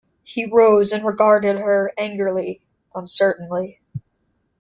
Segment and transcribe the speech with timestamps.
[0.23, 2.59] He rose and regarded her angrily,
[2.95, 3.79] uncertainly.